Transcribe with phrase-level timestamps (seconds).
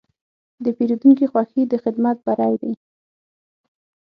[0.63, 2.73] د پیرودونکي خوښي د خدمت بری دی.